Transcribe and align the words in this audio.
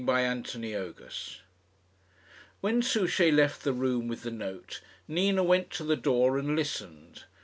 CHAPTER 0.03 0.93
XV 0.97 1.41
When 2.59 2.81
Souchey 2.81 3.31
left 3.31 3.63
the 3.63 3.71
room 3.71 4.07
with 4.07 4.23
the 4.23 4.31
note, 4.31 4.81
Nina 5.07 5.43
went 5.43 5.69
to 5.73 5.83
the 5.83 5.95
door 5.95 6.39
and 6.39 6.55
listened. 6.55 7.25